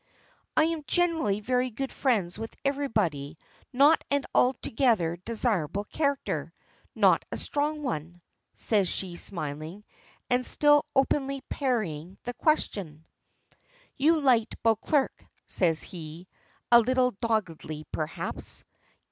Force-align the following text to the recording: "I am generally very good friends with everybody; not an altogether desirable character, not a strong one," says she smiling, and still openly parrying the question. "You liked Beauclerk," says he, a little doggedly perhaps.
"I 0.57 0.63
am 0.63 0.81
generally 0.87 1.41
very 1.41 1.69
good 1.69 1.91
friends 1.91 2.39
with 2.39 2.55
everybody; 2.65 3.37
not 3.71 4.03
an 4.09 4.23
altogether 4.33 5.15
desirable 5.17 5.83
character, 5.83 6.53
not 6.95 7.23
a 7.31 7.37
strong 7.37 7.83
one," 7.83 8.19
says 8.55 8.87
she 8.89 9.15
smiling, 9.15 9.83
and 10.27 10.43
still 10.43 10.87
openly 10.95 11.41
parrying 11.49 12.17
the 12.23 12.33
question. 12.33 13.05
"You 13.95 14.19
liked 14.19 14.63
Beauclerk," 14.63 15.23
says 15.45 15.83
he, 15.83 16.27
a 16.71 16.79
little 16.79 17.11
doggedly 17.21 17.85
perhaps. 17.91 18.63